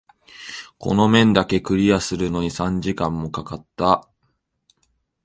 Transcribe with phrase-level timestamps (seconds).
[0.79, 4.09] この面だけクリアするのに三時間も掛かった。